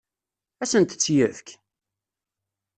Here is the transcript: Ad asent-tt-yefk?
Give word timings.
Ad 0.61 0.63
asent-tt-yefk? 0.69 1.47